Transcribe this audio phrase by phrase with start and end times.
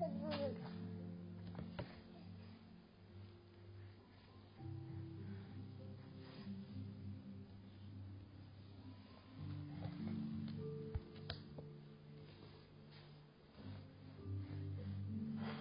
[0.00, 0.89] 先不要。